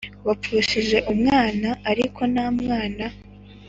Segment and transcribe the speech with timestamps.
[0.27, 3.05] wapfushije umwana Ariko nta mwana